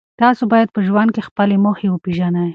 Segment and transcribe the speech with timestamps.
[0.21, 2.49] تاسو باید په ژوند کې خپلې موخې وپېژنئ.